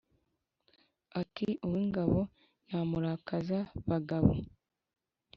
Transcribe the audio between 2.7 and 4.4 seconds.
Murakaza-bagabo